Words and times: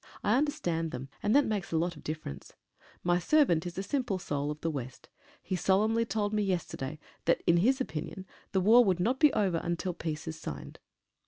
I 0.23 0.35
understand 0.35 0.89
them, 0.89 1.09
and 1.21 1.35
that 1.35 1.45
makes 1.45 1.71
a 1.71 1.77
lot 1.77 1.95
of 1.95 2.03
dif 2.03 2.23
ference. 2.23 2.53
My 3.03 3.19
servant 3.19 3.67
is 3.67 3.77
a 3.77 3.83
simple 3.83 4.17
soul 4.17 4.49
of 4.49 4.59
the 4.61 4.71
West. 4.71 5.09
Fie 5.43 5.55
solemnly 5.55 6.05
told 6.05 6.33
me 6.33 6.41
yesterday 6.41 6.97
that, 7.25 7.43
in 7.45 7.57
his 7.57 7.79
opinion, 7.79 8.25
the 8.51 8.61
war 8.61 8.83
would 8.83 8.99
not 8.99 9.19
be 9.19 9.31
over 9.33 9.61
until 9.63 9.93
peace 9.93 10.27
is 10.27 10.39
signed. 10.39 10.79